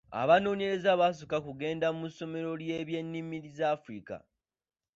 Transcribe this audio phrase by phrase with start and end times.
[0.21, 4.17] Abanoonyereza basooka kugenda mu ssomero ly'ebyennimi z'a Africa.